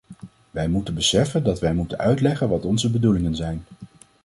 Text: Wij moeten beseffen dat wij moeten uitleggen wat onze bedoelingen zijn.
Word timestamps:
Wij 0.51 0.67
moeten 0.67 0.93
beseffen 0.93 1.43
dat 1.43 1.59
wij 1.59 1.73
moeten 1.73 1.97
uitleggen 1.97 2.49
wat 2.49 2.65
onze 2.65 2.89
bedoelingen 2.91 3.35
zijn. 3.35 3.63